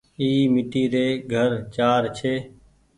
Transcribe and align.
اي 0.21 0.29
ميٽي 0.53 0.83
ري 0.93 1.05
گهر 1.31 1.51
چآر 1.75 2.01
ڇي۔ 2.17 2.33